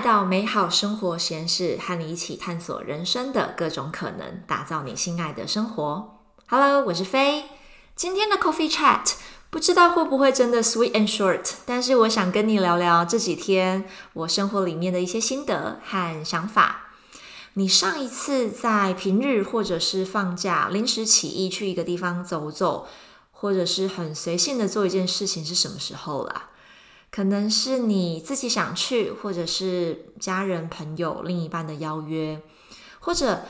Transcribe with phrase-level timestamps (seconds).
[0.00, 6.18] 到美好生活实验室，和你一起探索人生的各种可能，打造你心爱的生活。
[6.46, 7.44] Hello，我是飞。
[7.94, 9.12] 今天的 Coffee Chat
[9.50, 16.94] 不知道会不会真的 sweet and short，但是我想跟你聊聊这几天我生活里面的一些心得和想法。
[17.54, 22.86] 你上一次在平日或者是放假临时起意去一个地方走走，
[23.32, 26.49] 或者是很随性的做一件事情是什么时候啦？
[27.10, 32.40] 可能是你自己想去，或者是家人、朋友、另一半的邀约，
[33.00, 33.42] 或者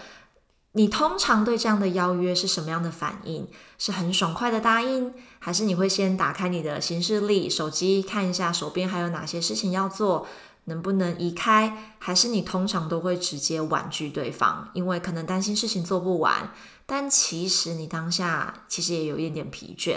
[0.73, 3.47] 你通常对这样的邀约是什么样的反应？
[3.77, 10.27] 是很爽快的答应，还是你会先打开你的行事历、手机看一下手边还有哪些事情要做，
[10.65, 11.95] 能不能移开？
[11.99, 16.53] 还是你通常都会直接婉拒对方，因为可能担心事情做不完，
[16.87, 19.97] 但其实你当下其实也有一点点疲倦。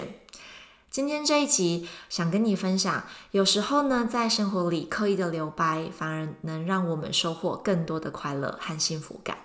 [0.94, 9.36] 今天这一集想跟你分享，有时候呢，在生活里刻意的留白，反而能让我们收获更多的快乐和幸福感。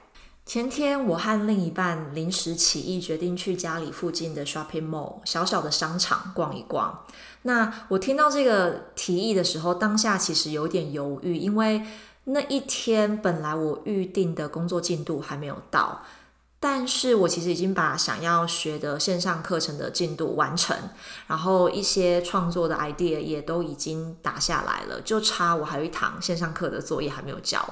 [0.46, 7.04] 前天我和另一半临时起意，决定去家里附近的 shopping mall 小小的商场逛一逛。
[7.42, 11.84] 那我听到这个提议的时候，当下其实有点犹豫，因为
[12.26, 16.04] 那一天本来我预定的工作进度还没有到。
[16.62, 20.76] 但是我其实已经把想要学的线上课程的进度完成，
[21.26, 27.64] 然后一些创作的 idea 也都已经打下来了，就差我还有一堂线上课的作业还没有交。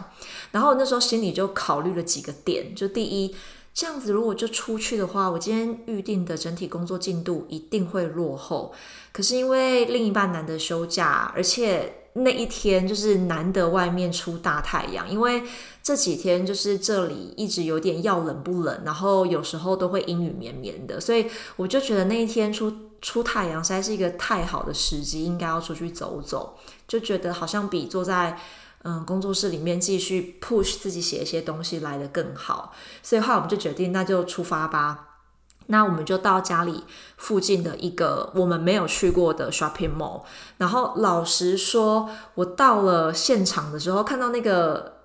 [0.52, 3.35] 然后那时候心里就考虑了几个点，就第一，
[3.73, 8.73] 这样子如果就出去的话，我今天预定的整体工作进度一定会落后。
[9.11, 15.43] 可是因为另一半难得休假，而且那一天就是难得外面出大太阳，因为。
[15.88, 22.69] 这几天就是这里一直有点要冷不冷，然后有时候都会阴雨绵绵的，所以我就觉得那一天出
[23.02, 26.58] 出太阳实在是一个太好的时机，应该要出去走走，
[26.89, 28.37] 就觉得好像比坐在
[28.83, 35.21] 嗯工作室里面继续 push 自己写一些东西来的更好，所以后来我们就决定那就出发吧。
[35.67, 36.83] 那我们就到家里
[37.15, 40.23] 附近的一个我们没有去过的 shopping mall，
[40.58, 44.96] 然后老实说，我到了现场的时候看到那个。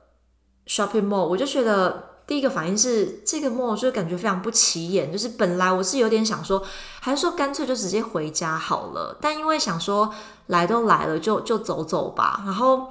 [0.66, 5.10] Shopping mall，我就觉得第一个反应是这个 mall 就感觉非常不起眼。
[5.10, 6.62] 就是本来我是有点想说，
[7.00, 9.18] 还是说干脆就直接回家好了。
[9.20, 10.14] 但因为想说
[10.46, 12.42] 来都来了，就就走走吧。
[12.46, 12.88] 然后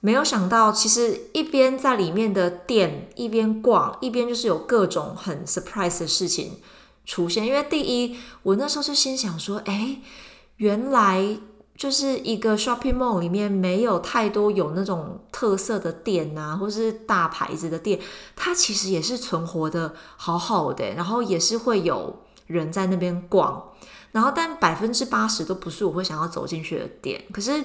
[0.00, 6.60] 没有想到，其实一边在里面的店一边逛，一边就是有各种很 surprise 的事情
[7.04, 7.44] 出现。
[7.44, 9.98] 因为第一，我那时候就心想说，哎，
[10.56, 11.38] 原来。
[11.78, 18.00] 就是一个 shopping mall 里面没有太多有那种特色的店啊，或是大牌子的店，
[18.34, 22.18] 它其实也是存活的好好的，然后也是会有
[22.48, 23.62] 人在那边逛，
[24.10, 27.24] 然后但百分之八十都不是我会想要走进去的店。
[27.32, 27.64] 可是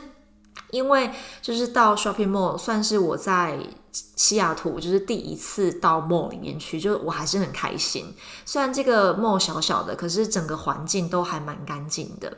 [0.70, 1.10] 因为
[1.42, 3.58] 就是到 shopping mall 算是我在
[3.92, 8.14] 西雅图就是第一次到 mall 里面去，就我还是很开心。
[8.46, 12.38] 虽然这个 mall 小小的，可是整个环境都还蛮干净的。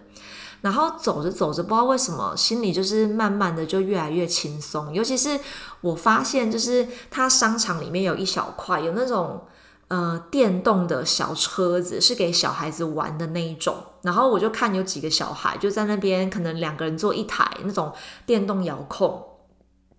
[0.62, 4.94] 然后走着走着，不知道为什么，心里就是慢慢的就越来越轻松。
[4.94, 5.40] 尤其是
[5.82, 9.46] 我发现，就是它商场里面有一小块，有那种
[9.90, 13.76] 呃电动的小车子，是给小孩子玩的那一种。
[14.02, 17.94] 然后我就看有几个小孩就在那边，可能两个人坐一台那种
[18.26, 19.24] 电动遥控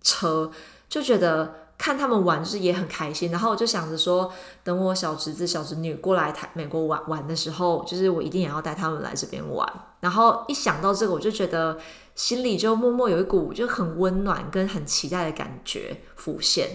[0.01, 0.51] 车，
[0.89, 1.53] 就觉得。
[1.79, 9.71] 看他们玩就是也很开心，然后我就想着说，等我小侄子、小侄女过来台美国玩玩的时候，就是我一定也要带他们来这边玩。
[10.07, 11.77] 然后一想到这个，我就觉得
[12.15, 16.69] 心里就默默有一股就很温暖跟很期待的感觉浮现。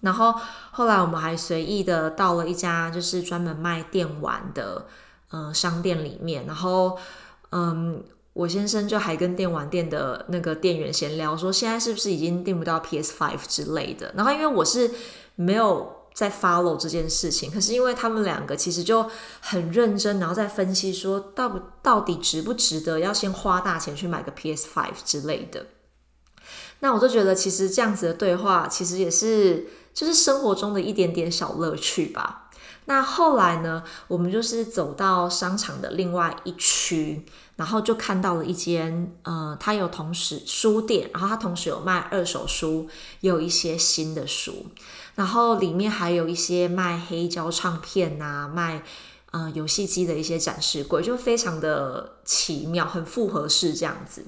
[0.00, 0.34] 然后
[0.70, 4.86] 后来我们还随意的到了一家就是专门卖电玩的
[5.30, 6.98] 嗯商店里面，然后
[7.52, 8.04] 嗯。
[8.34, 14.10] 我先生就还跟电玩店的那个店员闲聊，说现在是不是已经订不到 PS Five 之类的。
[14.16, 14.90] 然后因为我是
[15.34, 19.10] 没有在 follow 这件事情，可是因为他们两个其实就
[19.40, 25.66] 很认真，然后在分析说到到底值不值得要先花大钱去买个 PS Five 之类的。
[26.80, 32.41] 那我就觉得其实这样子的对话，其实也是就是生活中的一点点小乐趣吧。
[32.84, 37.24] 那后来呢，我们就是走到商场的另外一区。
[37.54, 42.88] 然后就看到了一间，呃，它有同时书店，然后它同时有卖二手书，
[43.20, 44.66] 也有一些新的书，
[45.14, 48.82] 然后里面还有一些卖黑胶唱片呐，卖
[49.32, 54.24] 嗯游戏机的一些展示柜，就非常的奇妙，很复合式这样子。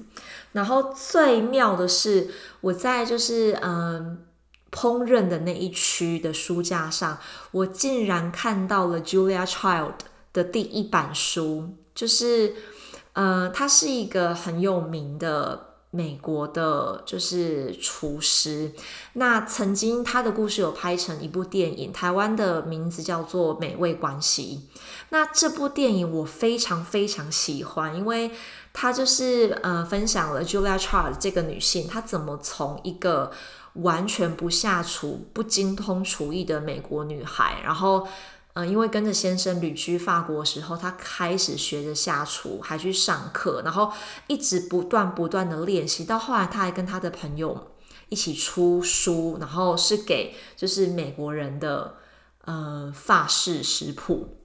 [0.53, 2.29] 然后最妙的是，
[2.61, 4.19] 我在就是嗯
[4.71, 7.17] 烹饪的那一区的书架上，
[7.51, 9.93] 我竟然看到了 Julia Child
[10.33, 12.53] 的第一版书，就是。
[13.15, 18.73] 呃，他是一个很有名的美国的，就是厨师。
[19.13, 24.67] 那曾经他的故事有拍成一部电影，台湾的名字叫做《美味关系》。
[25.11, 28.31] 那这部电影我非常非常喜欢，因为
[28.73, 33.31] 他就是呃分享了 Julia Child 这个女性，她怎么从一个
[33.75, 38.07] 完全不下厨、不精通厨艺的美国女孩，然后。
[38.57, 43.91] 嗯，因为跟着先生旅居法国的时候，她开始学着下厨，还去上课，然后
[44.27, 47.75] 一直不断不断的练习，到后来她还跟她的朋友
[48.07, 51.97] 一起出书，然后是给就是美国人的
[52.45, 54.37] 呃法式食谱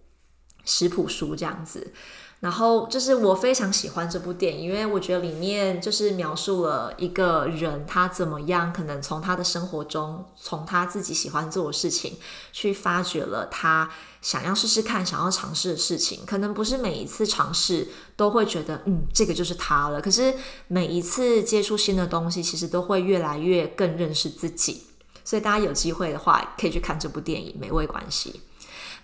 [0.65, 1.93] 食谱书这样子。
[2.41, 12.17] 然后就是我非常喜欢这部电影，因为我觉得里面就是描述了一个人他怎么样，可能从他的生活中，从他自己喜欢做的事情，
[12.51, 13.91] 去发掘了他
[14.23, 16.25] 想要试试看、想要尝试的事情。
[16.25, 20.01] 可能不是每一次尝试都会觉得，嗯，这个就是他了。
[20.01, 20.35] 可是
[20.67, 24.87] 每一次接触新的东西，其实都会越来越更认识自己。
[25.23, 28.31] 所以大家有机会的话，可以去看这部电影《美味关系》。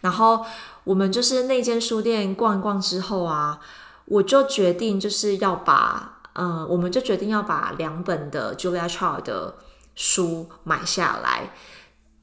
[0.03, 0.45] 然后
[0.85, 3.59] 我们就是那间书店逛一逛之后啊，
[4.05, 9.55] 我就决定就是要把，呃，我们就决定要把两本的 Julia Child 的
[9.95, 11.53] 书买下来。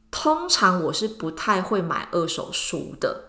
[0.09, 3.23] 通常我是不太会买二手书的，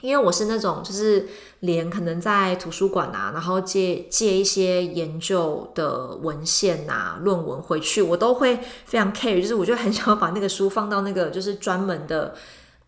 [0.00, 1.28] 因为我是那种就是
[1.58, 12.34] 连可能在图书馆啊，然后借借一些研究的文献啊、论文回去，我都会非常 care，就是我就很想要把那个书放到那个就是专门的。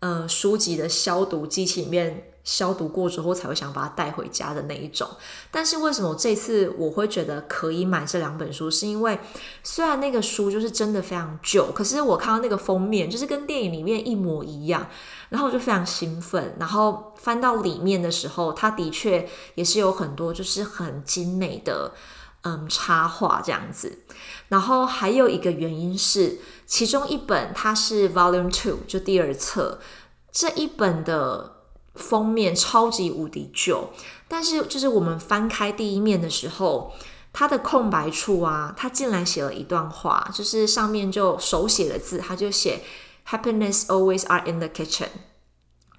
[0.03, 5.07] 呃，书籍的消毒机器里面消毒过之后，才会想把它带回家的那一种。
[5.49, 8.69] 但是为什么这次我会觉得可以买这两本书？
[8.69, 9.17] 是因为
[9.63, 14.85] 虽然那个书就是真的非常旧，可是我看到那个封面就是跟电影里面一模一样，
[15.29, 16.53] 然后我就非常兴奋。
[16.59, 21.93] 然后翻到里面的时候，它的确也是有很多就是很精美的
[22.43, 23.99] 嗯插画这样子。
[24.47, 26.39] 然后还有一个原因是。
[26.65, 29.79] 其中一本它是 Volume Two，就第二册，
[30.31, 31.57] 这一本的
[31.93, 33.91] 封面超级无敌旧，
[34.27, 36.93] 但是就是我们翻开第一面的时候，
[37.31, 42.81] 它的空白处啊，它竟然写了一段话，就是上面就手写的字，它就写
[43.27, 45.09] Happiness always are in the kitchen。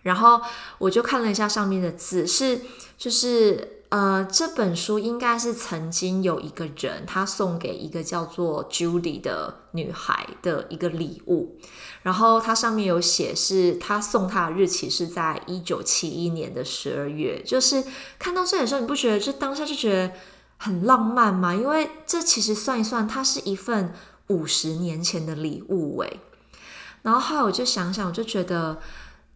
[0.03, 0.41] 然后
[0.79, 2.63] 我就看了一下上面的字，是
[2.99, 3.74] 就是。
[3.91, 11.61] 呃，这本书应该是曾经有一个人，他送给一个叫做 Judy 的女孩的一个礼物，
[12.03, 17.41] 然后它上面有写是他送她的日期是在一九七一年的十二月。
[17.45, 17.85] 就是
[18.19, 20.13] 看到这里的时候，你不觉得这当下就觉得
[20.57, 21.55] 很浪漫吗？
[21.55, 23.95] 因为这其实算一算，它是一份
[24.27, 26.19] 五十年前的礼物诶。
[27.03, 28.81] 然后后来我就想想，我就觉得。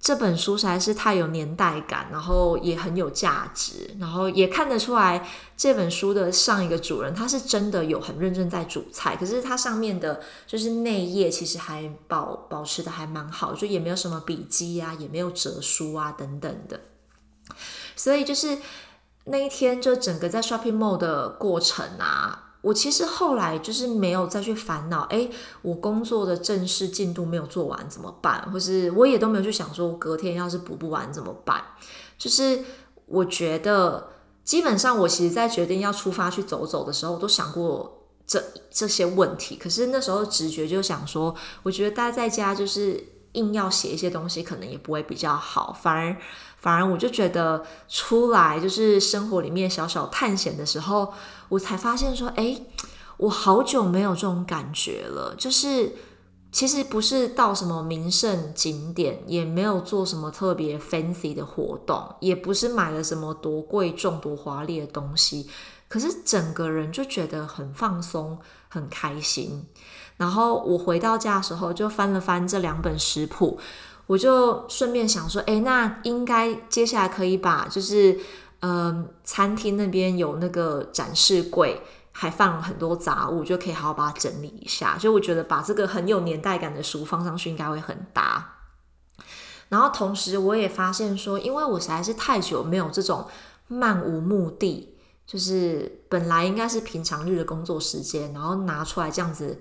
[0.01, 16.81] 这本书实在是太有年代感，然后也很有价值，然后也看得出来这本书的上一个主人他是真的有很认真在煮菜，可是它上面的就是内页其实还保保持的还蛮好，就也没有什么笔记啊，也没有折书啊等等的，
[17.97, 18.57] 所以就是
[19.25, 22.48] 那一天就整个在 shopping mall 的过程啊。
[22.61, 25.29] 我其实后来就是没有再去烦恼，哎，
[25.63, 28.51] 我工作的正式进度没有做完怎么办？
[28.53, 31.63] 或是我也都没有去想说，隔天要是补不完怎么办？
[32.19, 32.65] 就是
[33.07, 34.09] 我觉得
[34.45, 39.57] 基本上，我其实在决定要出发去走走的时候，我都想过这这些问题。
[39.57, 46.17] 可是那时候直觉就想说，我觉得待在家就是硬要写一些东西，可能也不会比较好，反而。
[46.61, 51.15] 反而我就觉得出来就是生活里面小小探险的时候，
[51.49, 52.61] 我才发现说，哎，
[53.17, 55.37] 我好久没有这种感觉了。
[55.39, 55.95] 就是
[56.51, 65.49] 其实不是到什么名胜景点，也没有做什么特别 fancy 的活动，也不是买了什么多贵重多华丽的东西，
[65.89, 69.67] 可是整个人就觉得很放松，很开心。
[70.17, 73.59] 然后我回到家的时候，就翻了翻这两本食谱。
[74.07, 78.19] 我就顺便想说，哎，那应该接下来可以把，就是，
[78.61, 84.97] 嗯，餐厅那边有那个展示柜，还放很多杂物，就可以好好把它整理一下。
[84.99, 88.55] 就我觉得把这个很有年代感的书放上去，应该会很搭。
[89.69, 93.29] 然后同时我也发现说，因为我实在是太久没有这种
[93.67, 94.97] 漫无目的，
[95.29, 99.61] 就是本来应该是平常日的工作时间，然后拿出来这样子，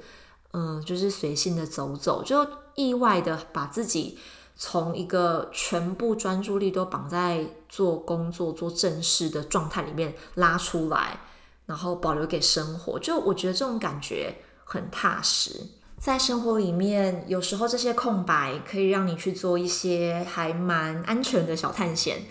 [0.53, 4.17] 嗯，就是随性的走走，就意外的把自己。
[4.59, 11.19] 从一个全部专注力都绑在做工作、做正事的状态里面拉出来，
[11.67, 15.61] 然后保留给生活，就我觉得这种感觉很踏实。
[15.99, 22.23] 在生活里面，有时候这些空白可以让你去做一些还蛮安全的小探险。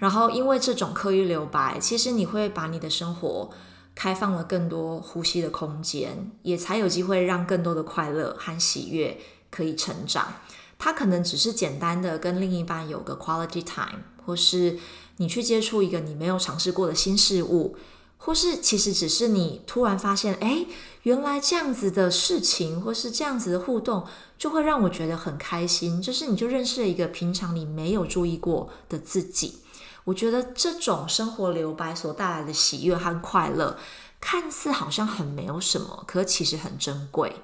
[0.00, 3.50] 然后，因为这种刻意留白，其实你会把你的生活。
[3.92, 9.18] 开放了更多呼吸的空间，也才有机会让更多的快乐和喜悦
[9.50, 10.32] 可以成长。
[10.78, 14.78] 它可能只是简单的跟另一半有个 quality time，或是
[15.18, 17.76] 你去接触一个你没有尝试过的新事物。
[18.16, 20.64] 或是其实只是你突然发现，哎，
[21.02, 24.06] 原来这样子的事情，或是这样子的互动，
[24.38, 26.00] 就会让我觉得很开心。
[26.00, 29.56] 就是你就认识了一个平常你没有注意过的自己。
[30.04, 33.78] 我觉得这种生活留白所带来的喜悦和快乐，
[34.20, 37.36] 看似好像很没有什么，可其实很珍贵。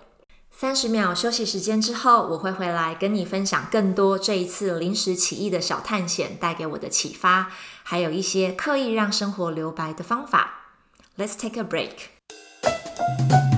[0.50, 10.72] 三十秒休息时间之后，我会回来跟你分享更多这一次临时起意的小探险带给我的启发，还有一些刻意让生活留白的方法。
[11.18, 13.55] Let's take a break。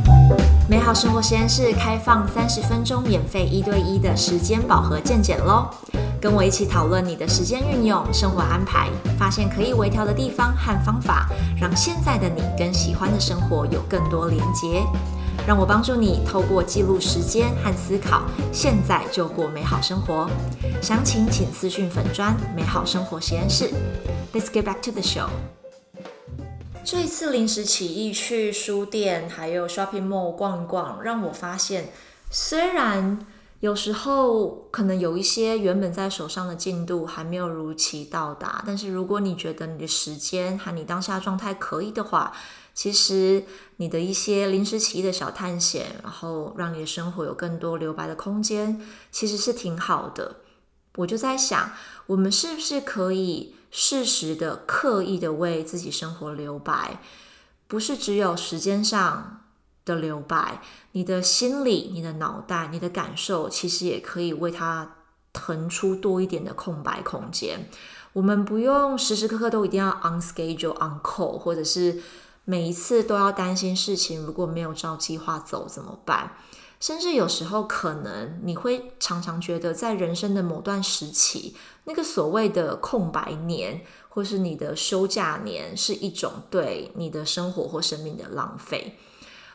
[0.71, 5.71] 美好生活实验室开放三十分钟免费一对一的时间饱和见解喽！
[6.21, 11.27] 跟我一起讨论你的时间运用、生活安排，发现可以微调的地方和方法，
[11.59, 14.85] 让现在的你跟喜欢的生活有更多连结。
[15.47, 20.29] 让我帮助你透过记录时间和思考，现在就过美好生活。
[20.83, 23.71] 详情请私讯粉砖美好生活实验室。
[24.35, 25.29] Let's get back to the show。
[26.91, 31.93] 这一次临时起意去书店还有 shopping mall 逛一逛，让我发现，
[32.31, 33.27] 虽然
[33.61, 42.33] 有时候可能有一些原本在手上的进度还没有如期到达，但是如果你觉得你的时间和你当下状态可以的话，
[42.73, 43.45] 其实
[43.77, 48.81] 你的一些临时起意的小探险，然后让你的生活有更多留白的空间，
[49.13, 50.37] 其实是挺好的。
[50.97, 51.71] 我就在想，
[52.07, 53.57] 我们是不是可以？
[53.71, 57.01] 适时的、刻意的为自己生活留白，
[57.67, 59.45] 不是只有时间上
[59.85, 64.97] 的留白，你的心理、你的脑袋、你的感受，其实也可以为它
[65.33, 67.69] 腾出多一点的空白空间。
[68.15, 72.01] 我们不用时时刻刻都一定要 on schedule、on call，或者是
[72.45, 76.33] 每一次都要担心事情如果没有照计划走怎么办？
[76.81, 88.97] 甚至有时候，可能你会常常觉得，在人生的某段时期，那个所谓的空白年，或是你的休假年，是一种对你的生活或生命的浪费。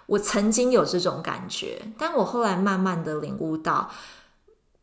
[0.06, 3.90] 我曾经有这种感觉，但我后来慢慢的领悟到，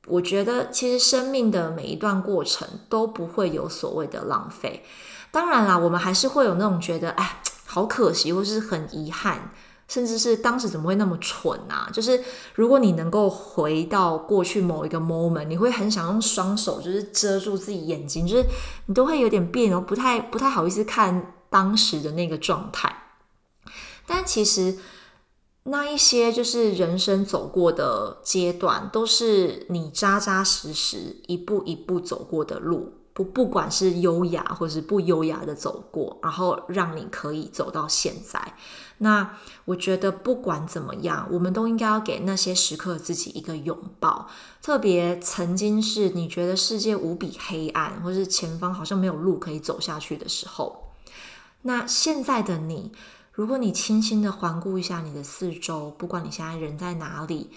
[0.06, 4.82] 我觉得其实生命的每一段过程都不会有所谓的浪费。
[5.30, 9.52] 当然啦，我们还是会有那种觉得，哎，好可惜，或是很遗憾。
[9.90, 11.90] 甚至是当时怎么会那么蠢啊？
[11.92, 12.22] 就是
[12.54, 18.44] 如果你能够回到过去某一个 moment，你会很想用双手就是遮住自己眼睛，就是
[18.86, 22.94] 你都会有点别扭，不太不太好意思看当时的那个状态。
[24.06, 24.78] 但其实
[25.64, 32.92] 那一些就是人生走过的阶段，都是你扎扎实实一步一步走过的路。
[33.12, 38.54] 不，不管是优雅或是不优雅的走过，然后让你可以走到现在。
[38.98, 44.28] 那我觉得不管怎么样，我们都应该要给那些时刻自己一个拥抱。
[44.62, 50.90] 特别曾经是你觉得世界无比黑暗，或是前方好像没有路可以走下去的时候，
[51.62, 52.92] 那现在的你，
[53.32, 57.50] 如果你轻轻的环顾一下你的四周，不管你现在人在哪里。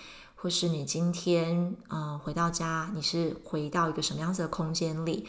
[0.43, 5.25] 或是你今天嗯回到家，你是回到一个什么样子的空间里？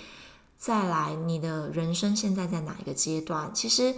[0.58, 3.54] 再来，你的人生现在在哪一个阶段？
[3.54, 3.94] 其实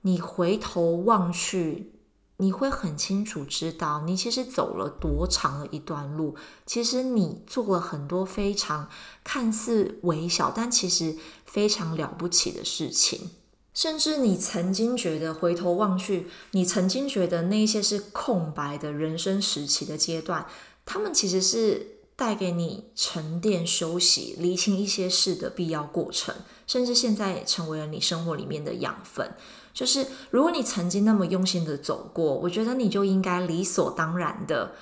[0.00, 1.92] 你回头望去，
[2.38, 6.34] 你会很清楚知道，你其实走了多长的一段路。
[6.66, 8.88] 其实你做了很多非常
[9.22, 13.30] 看似微小，但其实非常了不起的事情。
[13.74, 20.46] 甚至你曾经觉得回头望去，你曾经觉得那些是空白的人生时期的阶段，
[20.84, 26.34] 他们其实是带给你沉淀、休息、理清一些事的必要过程，
[26.66, 29.30] 甚至现在成为了你生活里面的养分。
[29.72, 34.72] 就是如果你曾经那么用心的走过，我觉得你就应该理所当然的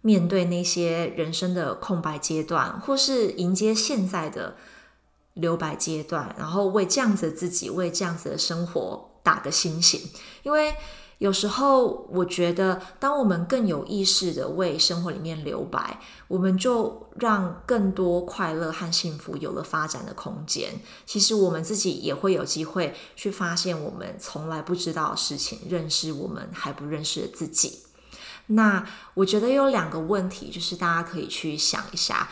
[0.00, 4.56] 面对那些人生的空白阶段，或是迎接现在的。
[5.36, 10.00] 留白阶段，然后为这样子的自己，为这样子的生活打个星星。
[10.42, 10.74] 因为
[11.18, 20.80] 有时候我觉得，当我们更有意识的为生活里面留白，我们就让更多快乐和幸福有了发展的空间。
[21.06, 27.80] 其实我们自己也会有机会去发现我们从来不知道的事情，认识我们还不认识的自己。
[28.48, 32.28] 那我觉得有两个问题，就是大家可以去想一下。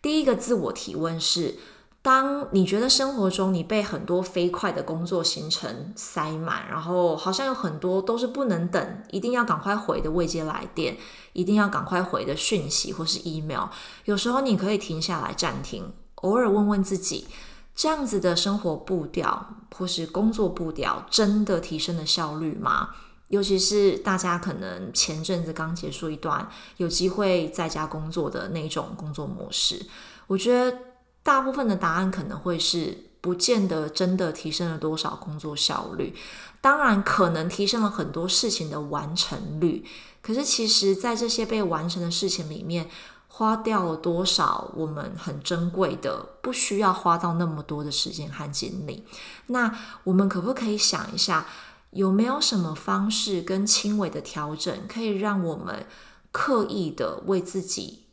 [0.00, 1.58] 第一个自我提问是。
[2.06, 10.96] 当你觉得生活中你被很多飞快的工作行程塞满，然后好像有很多都是不能等，一定要赶快回的未接来电，
[11.32, 13.64] 一定要赶快回的讯息或是 email，
[14.04, 17.26] 有时候你可以停下来暂停，偶尔问问自己，
[17.74, 22.90] 这样子的生活步调或是工作步调真的提升了效率吗？
[23.30, 29.84] 尤其是大家可能前阵子刚结束一段有机会在家工作的那种工作模式，
[30.28, 30.78] 我觉得
[31.26, 36.14] 大部分的答案可能会是不见得真的提升了多少工作效率，
[36.60, 39.84] 当然可能提升了很多事情的完成率。
[40.22, 42.88] 可是其实，在这些被完成的事情里面，
[43.26, 49.04] 花掉了多少我们很珍贵的，不需要花到那么多的时间和精力。
[49.48, 51.44] 那我们可不可以想一下？
[51.90, 55.86] 有没有什么方式跟轻微的调整，可以让我们
[56.30, 58.05] 刻意的为自己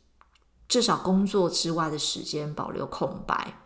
[0.74, 3.60] 至少工作之外的时间保留空白？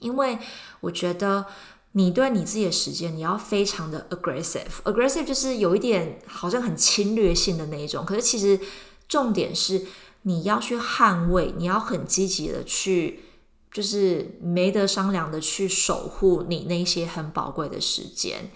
[0.00, 0.38] 因为
[0.80, 1.46] 我觉得
[1.92, 8.04] 你对你自己的时间，你要非常的 aggressive，aggressive 就是有一点好像很侵略性的那一种。
[8.04, 8.60] 可是其实
[9.08, 9.86] 重点是
[10.24, 13.24] 你要去捍卫，你要很积极的去，
[13.72, 18.50] 就是没得商量的去守护你那些很宝贵的时间。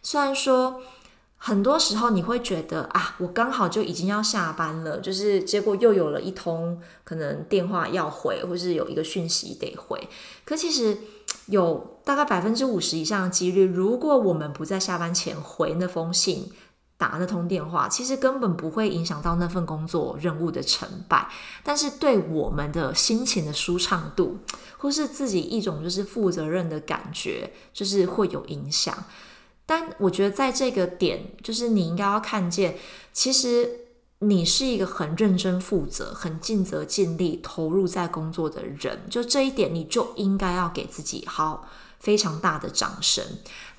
[0.00, 0.80] 虽然说
[1.46, 10.08] 很多时候你会觉得啊，我刚好就已经要下班了，就是结果又有了一通可能电话要回，或是有一个讯息得回。
[10.46, 10.96] 可其实
[11.48, 16.50] 有大概百分之五十以上的几率，如果我们不在下班前回那封信、
[16.96, 21.28] 打那通电话，其实根本不会影响到那份工作任务的成败。
[21.62, 24.38] 但是对我们的心情的舒畅度，
[24.78, 28.96] 或是自己一种就是负责任的感觉，就是会有影响。
[29.66, 32.76] 但我觉得在这个点，就是你应该要看见，
[33.12, 33.80] 其实
[34.18, 39.00] 你是一个很认真负责、很尽责尽力投入在工作的人。
[39.10, 41.66] 就这一点，你就应该要给自己好
[41.98, 43.24] 非常大的掌声。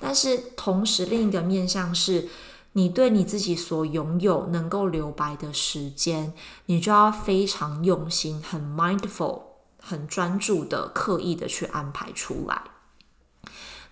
[0.00, 2.28] 但是同时，另一个面向是，
[2.72, 6.34] 你对你自己所拥有能够留白的时间，
[6.66, 9.42] 你就要非常用心、很 mindful、
[9.80, 12.62] 很专注的、刻意的去安排出来。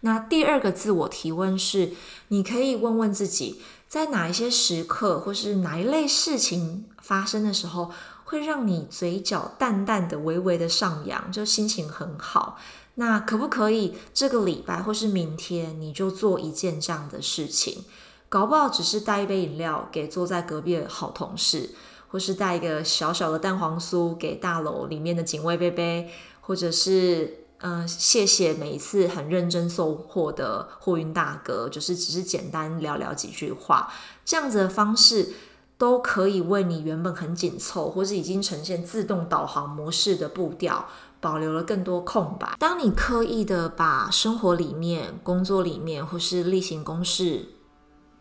[0.05, 1.93] 那第二个自我提问是，
[2.29, 7.91] 你可以问问自己，在哪一些时刻，或是哪一类事情发生的时候，
[8.25, 12.59] 会让你嘴角淡淡的、微微的上扬，就心情很好。
[12.97, 17.85] 那可不可以这个礼拜或是明天，你就做一件这样的事情？
[18.29, 21.71] 搞不好只是带一杯饮料给坐在隔壁的好同事，
[22.09, 26.11] 或是带一个小小的蛋黄酥给大楼里面的警卫贝贝，
[26.43, 27.39] 或者是。
[27.67, 33.91] 嗯，谢谢每一次很认真送货的货运大哥，就是只是简单聊聊几句话，
[34.23, 35.33] 这样子的方式
[35.79, 40.87] 都可以为你原本很紧凑或是已经呈现自动导航模式的步调
[41.23, 42.55] 保留了更多空白。
[42.59, 47.47] 当你刻意的把生活里面、工作里面或是例行公事。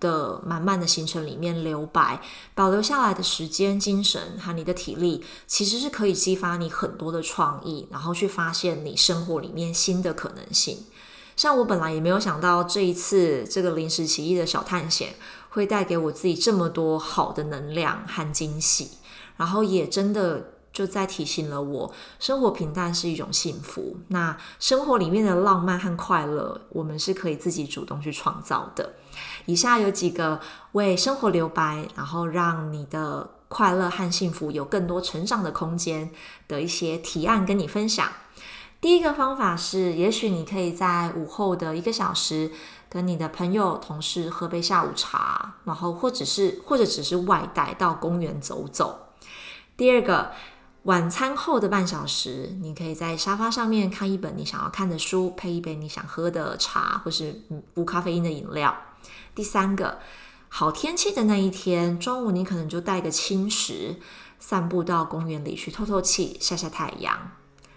[0.03, 2.21] 的满满的行程里面留白，
[2.53, 10.79] 保留下来的时间、精神和你的体力，其实是可以激发你很多的创意，然后去发现你生活里面新的可能性。
[11.37, 15.15] 像我本来也没有想到这一次这个临时起意的小探险
[15.49, 18.89] 会带给我自己这么多好的能量和惊喜，
[19.37, 20.52] 然后也真的。
[20.73, 23.95] 就在提醒了我，生活平淡是一种幸福。
[24.07, 28.93] 那生活里面的浪漫和快乐，我们是可以自己主动去创造的。
[29.45, 36.09] 以下有几个为生活留白，然后让你的快乐和幸福有更多成长的空间
[36.47, 38.09] 的一些提案跟你分享。
[38.81, 42.51] 第一个方法是，也许你可以在午后的一个小时，
[42.89, 49.09] 跟你的朋友、同事喝杯下午茶，然后或者是或者只是外带到公园走走。
[49.77, 50.31] 第二个。
[50.83, 57.41] 晚餐后的半小时，你可以在沙发上面看一本你想要看的书，配一杯你想喝的茶，或是
[57.75, 58.75] 无咖啡因的饮料。
[59.33, 59.99] 第三个，
[60.49, 63.95] 好天气的那一天，中午你可能就带个轻食，
[64.39, 67.31] 散步到公园里去透透气，晒晒太阳。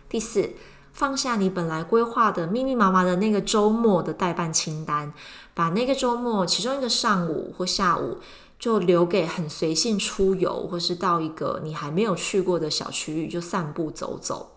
[0.08, 0.54] 第四，
[0.92, 5.12] 放下你本来规划的密密麻麻的那个周末的代办清单，
[5.54, 8.18] 把那个周末其中一个上午或下午。
[8.58, 14.56] 就留给很随性出游，或是到一个你还没有去过的小区域就散步走走。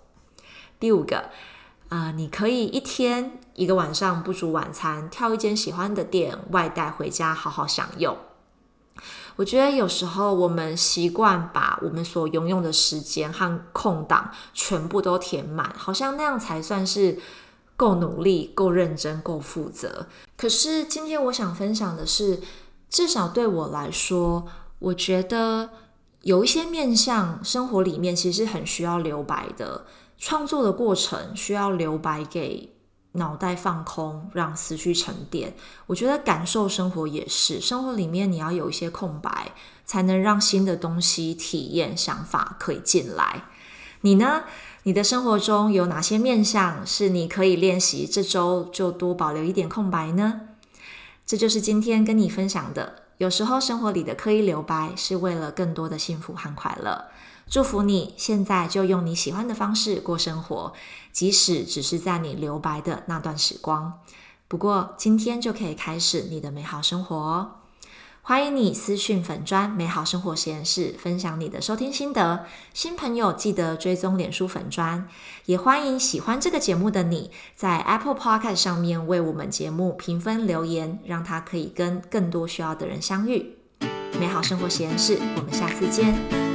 [0.79, 1.29] 第五个，
[1.89, 8.17] 啊，你可以一天一个晚上不煮晚餐，挑一间喜欢的店外带回家好好享用。
[9.35, 17.19] 我觉得有时候我们习惯把我们所拥有的时间和空档全部都填满，好像那样才算是
[17.75, 20.07] 够努力、够认真、够负责。
[20.37, 22.39] 可是今天我想分享的是。
[22.89, 24.47] 至少对我来说，
[24.79, 25.69] 我觉得
[26.23, 29.85] 有一些面向生活里面，其实很需要留白的。
[30.17, 32.75] 创作的过程需要留白，给
[33.13, 35.55] 脑袋放空，让思绪沉淀。
[35.87, 39.53] 我觉得感受生活也是，生活里面你要有一些空白，
[39.85, 43.43] 才能让新的东西、体验、想法可以进来。
[44.01, 44.43] 你呢？
[44.83, 48.07] 你的生活中有哪些面向是你可以练习？
[48.07, 50.41] 这周就多保留一点空白呢？
[51.29, 57.05] 这就是今天跟你分享的，有时候生活里的刻意留白是为了更多的幸福和快乐。
[57.47, 60.73] 祝福你现在就用你喜欢的方式过生活，
[61.11, 63.99] 即使只是在你留白的那段时光。
[64.47, 67.51] 不过今天就可以开始你的美好生活哦。
[68.29, 72.45] 欢迎你私讯粉砖美好生活实验室分享你的收听心得。
[72.75, 75.07] 新朋友记得追踪脸书粉砖，
[75.47, 83.55] 也欢迎喜欢这个节目的你在 Apple Podcast 上面为我们节目评分留言，让它可以跟更多需要的人相遇。
[84.19, 86.48] 美好生活实验室，我们下次见。